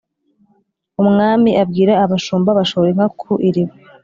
umwami 1.03 1.49
abwira 1.63 1.93
abashumba, 2.03 2.49
bashora 2.57 2.87
inka 2.91 3.07
ku 3.19 3.31
iriba 3.47 3.73